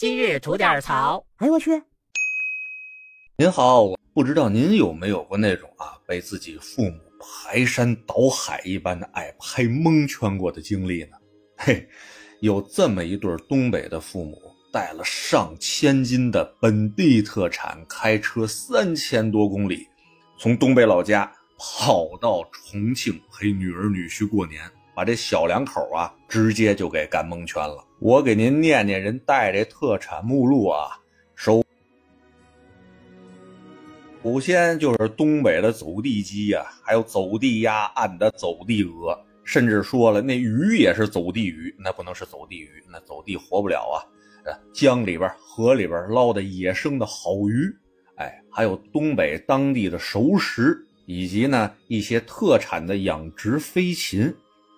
[0.00, 1.22] 今日吐点槽。
[1.36, 1.70] 哎呦我去！
[3.36, 11.18] 您好，我不知道您有没有过那种啊，被自己父母排山倒海一般的爱拍蒙圈过的经历呢？
[11.58, 11.86] 嘿，
[12.40, 14.40] 有这么一对东北的父母，
[14.72, 19.86] 带了上千斤的本地特产，开车三千多公里，
[20.38, 24.62] 从东北老家跑到重庆陪女儿女婿过年。
[24.94, 27.84] 把这小两口啊，直接就给干蒙圈了。
[28.02, 30.98] 我给您念念人带这特产目录啊。
[31.34, 31.62] 首
[34.24, 44.00] 首先就是东北的走地鸡呀，还有走地鸭、按的走地鹅，甚至说了那鱼也是走地鱼，那不能是走地鱼，那走地活不了啊。
[44.72, 47.70] 江里边、河里边捞的野生的好鱼，
[48.16, 54.34] 哎，还有东北当地的熟食，以及呢一些特产的养殖飞禽。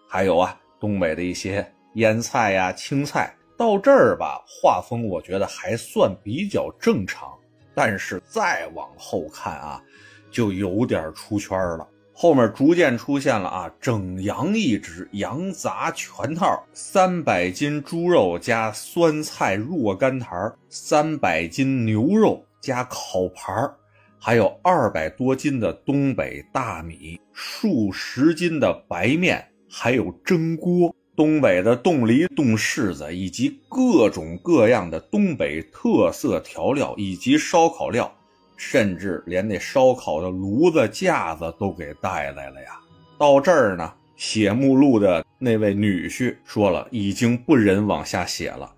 [0.08, 7.30] 还有啊，东北的一些腌菜呀、青菜，到这儿吧，画风我觉得还算比较正常。
[7.74, 9.82] 但是再往后看啊，
[10.30, 11.86] 就有点出圈了。
[12.14, 23.74] 后面逐渐出现了啊，整羊一只，羊杂全套，三百斤猪肉加酸菜若干坛三百斤牛肉加烤盘
[24.18, 29.48] 还有二百多斤的东北大米，数十斤的白面。
[29.74, 38.12] 还有蒸锅、东北的冻梨、冻柿子，以及各种各样的东北特色调料，以及烧烤料，
[38.56, 42.70] 甚至连那烧烤的炉子、架子都给带来了呀。
[43.16, 48.68] 到这儿呢，写目录的那位女婿说了，已经不忍往下写了。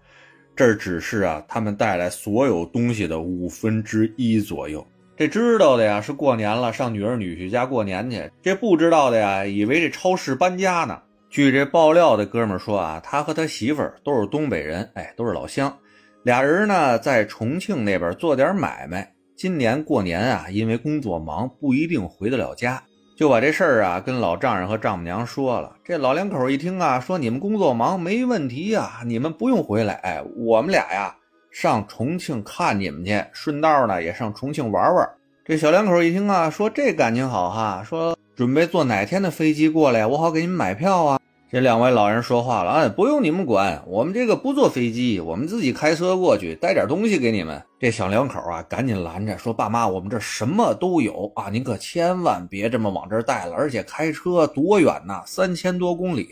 [0.54, 4.86] 这只是啊，他们带来所有东西的五分之一左右。
[5.16, 8.30] 这知道的呀，是过年了，上女儿女婿家过年去。
[8.42, 11.00] 这不知道的呀，以为这超市搬家呢。
[11.34, 15.76] 据这爆料的哥们说啊，他和他媳妇儿都是东北人，哎，都是老乡。
[16.22, 19.12] 俩人呢在重庆那边做点买卖。
[19.36, 22.80] 今年过年啊，因为工作忙，不一定回得了家，
[23.16, 25.74] 就把这事儿啊跟老丈人和丈母娘说了。
[25.84, 29.94] 这老两口一听啊，说你们工作忙没问题呀，你们不用回来。
[30.04, 31.16] 哎，我们俩呀。
[31.50, 35.10] 上重庆看你们去，顺道呢也上重庆玩玩。
[35.44, 41.18] 这小两口一听啊，说这感情好哈，说准备坐哪天的飞机过来，我好给你们买票啊。
[41.54, 47.62] 这两位老人说话了，哎，不用你们管，我们这个不坐飞机，我们自己开车过去，带点东西给你们。
[47.78, 56.26] 这小两口啊，赶紧拦着说：“爸妈，我们这什么都有啊，您可千万别这么往这儿带了，而且开车多远呐，三千多公里，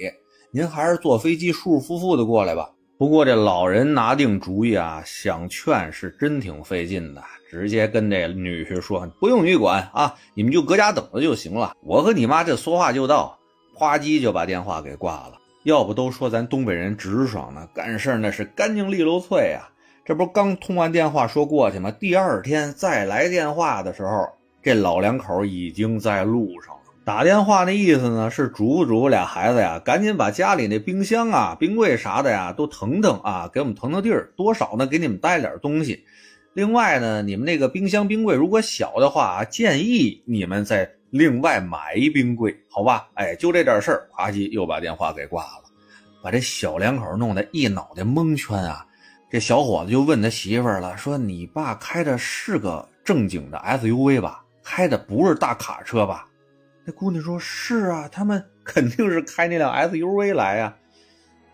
[0.50, 2.68] 您还是坐飞机舒舒服服的过来吧。”
[2.98, 11.76] 不过这老人拿定主意啊，想劝是真挺费劲的，直接跟这女婿说：“不用你管啊，你们就搁家等着就行了。
[11.84, 13.38] 我和你妈这说话就到，
[13.78, 15.38] 啪叽就把电话给挂了。
[15.64, 19.70] 要不都说咱东北人直爽呢，干事那是干净利落脆啊。
[20.04, 21.90] 这不刚通完电话说过去吗？
[21.92, 24.28] 第二天再来电话的时候，
[24.62, 34.86] 这老两口已经在路上了。”打电话那意思呢，是嘱咐嘱咐俩孩子呀，赶紧把家里那冰箱啊、冰柜啥的呀都腾腾啊，给我们腾腾地儿，多少呢？
[34.86, 36.04] 给你们带点东西。
[36.52, 43.06] 另外呢，你们那个冰箱、冰柜如果小的话啊，建议你们再另外买一冰柜，好吧？
[43.14, 45.64] 哎，就这点事儿，咵叽又把电话给挂了，
[46.22, 48.86] 把这小两口弄得一脑袋蒙圈啊。
[49.30, 54.42] 这小伙子就问他媳妇儿了，说：“你爸开的是个正经的 SUV 吧？
[54.64, 56.26] 开的不是大卡车吧？”
[56.84, 60.74] 那姑娘说：“是啊，他们 肯定是开那辆 SUV 来呀，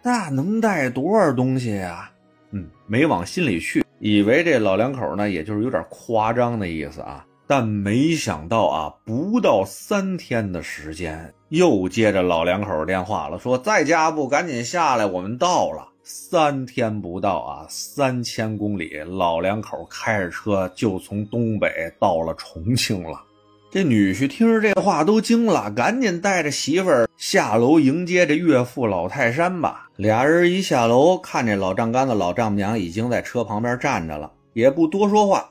[0.03, 2.11] 那能带多少东西呀？”
[2.53, 7.25] 嗯，没往心里去，以为这老两口呢，也就是有点夸张的意思啊。
[7.49, 14.29] 但没想到啊，不到三天的时间，又接着老两口电话了，说：“在家不？
[14.29, 23.23] 赶紧下来，我们到了。”三天不到啊，三千公里，老两口开着车就从东北到了重庆了。
[23.71, 29.89] 这女婿听着这话都惊了，赶紧带着媳妇儿下楼迎接这岳父老泰山吧。
[29.97, 35.49] 俩人一下楼，看这老丈杆子、老丈母娘已经在车旁边站着了，也不多说话，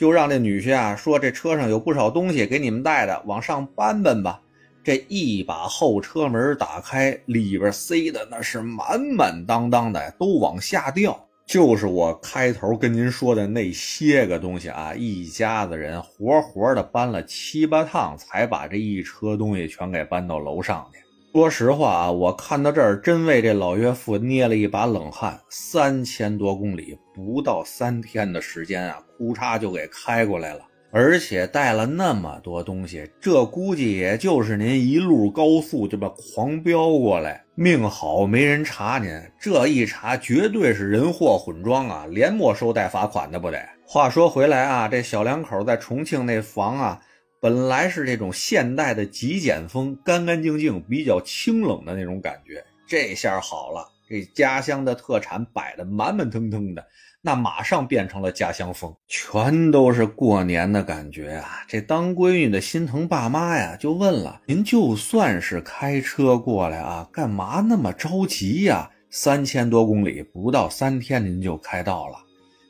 [0.00, 4.40] 就让这女婿啊说：“这车上有不少东西给你们带的，往上搬搬吧。”
[4.82, 11.22] 这一把后车门打开，里边塞的那是满满当当的，都往下掉。
[11.44, 21.00] 就是我开头跟您说的那些个东西啊，一家子人活活的搬了七八趟，才把这一车东西全给搬到楼上去。
[21.32, 25.38] 说实话啊，我看到这儿真为这老岳父捏了一把冷汗。
[25.48, 30.60] 三千多公里，不到三天的时间啊，哭嚓就给开过来了。
[30.90, 39.08] 而且带了那么多东西，这估计也就是您一路高速这么狂飙过来，命好没人查您。
[39.40, 43.56] 这一查，绝对是人货混装啊，连没收带罚款的不得。
[43.86, 47.00] 话说回来啊，这小两口在重庆那房啊，
[47.40, 52.62] 本来是这种现代的极简风，干干净净，比较清冷的那种感觉。
[52.86, 56.84] 这下好了，这家乡的特产摆的满满腾腾的。
[57.22, 61.64] 那马上变成了家乡风，全都是过年的感觉啊！
[61.66, 68.90] 这当闺女的心疼爸妈呀，就问了：“您就算是开车过来啊，干嘛那么着急呀？
[69.10, 72.16] 三千多公里，不到三天您就开到了。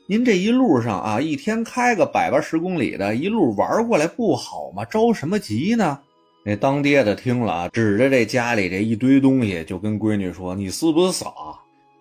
[0.07, 4.83] 您这一路上啊，一天开个百八十公里的，一路玩过来不好吗？
[4.85, 5.99] 着什么急呢？”
[6.43, 11.31] 那当爹的听了啊，指着这家里这一堆东西，就跟闺女说：“你是不是傻？”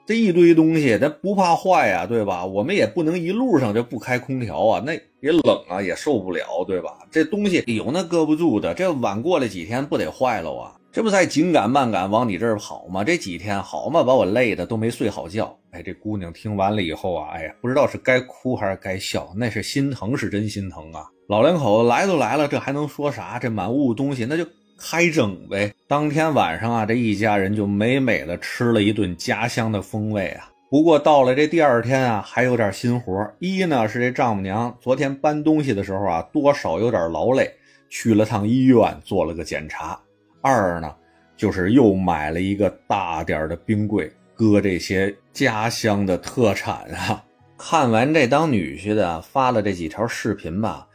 [0.07, 2.45] 这一堆东西，咱不怕坏呀，对吧？
[2.45, 6.99] 我们也不能一路上就不开空调啊，那也冷啊，也受不了，对吧？
[7.13, 10.75] 这东西有那搁不住的，这晚过来几天不得坏了啊？
[10.91, 13.05] 这不才紧赶慢赶往你这儿跑吗？
[13.05, 15.57] 这几天好嘛，把我累的都没睡好觉。
[15.73, 21.05] 哎，这姑娘听完了以后啊，哎呀，不知道是该哭还是该笑，那是心疼，是真心疼啊！
[21.29, 23.39] 老两口子来都来了，这还能说啥？
[23.39, 24.47] 这满屋东西，那就。
[24.83, 25.71] 开整呗！
[25.87, 30.51] 当天晚上啊，这一家人就美美的吃了一顿家乡的风味啊。
[30.71, 33.31] 不过到了这第二天啊，还有点心活。
[33.41, 37.53] 一呢是这丈母娘昨天搬东西的时候啊，多少有点劳累，
[37.91, 40.01] 去了趟医院做了个检查。
[40.41, 40.97] 二呢
[41.37, 44.11] 就是又买了一个大点的冰柜，
[44.41, 47.23] 搁这些家乡的特产啊。
[47.59, 50.87] 看完这当女婿的发了这几条视频吧。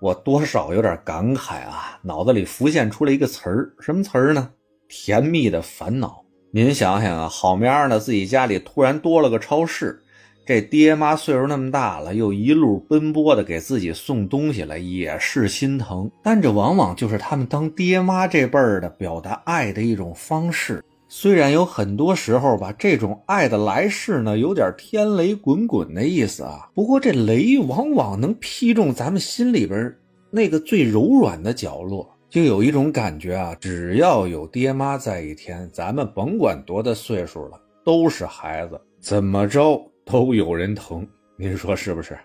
[0.00, 4.50] 我多少有点感慨啊，脑子里浮现出了一个词儿，什么词儿呢？
[4.88, 6.24] 甜蜜的烦恼。
[6.50, 10.02] 您想想啊，好面儿的自己家里突然多了个超市，
[10.44, 16.10] 这爹妈岁数那么大了，又一路奔波的给自己送东西来，也是心疼。
[16.24, 20.84] 但这往往就是他们当爹妈这辈儿的表达爱的一种方式。
[21.08, 26.68] 虽然有很多时候吧，这种爱的来势呢，有点天雷滚滚的意思啊。
[26.74, 29.94] 不过这雷往往能劈中咱们心里边
[30.30, 41.06] 那个最柔软的角落，就有一种感觉啊，只要有爹妈在一天，咱们甭管多大岁数了，都是孩子，怎么着都有人疼。
[41.36, 42.18] 您说是不是？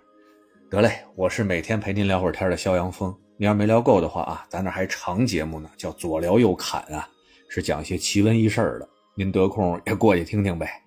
[0.69, 3.13] 得嘞，我是每天陪您聊会儿天的肖阳峰。
[3.37, 7.07] 你要没聊够的话啊，咱那还长节目呢，叫左聊右侃啊。
[7.50, 10.84] 是讲些奇闻异事的，您得空也过去听听呗。